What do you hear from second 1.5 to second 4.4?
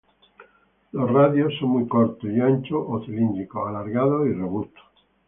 son muy cortos y anchos o cilíndricos, alargados y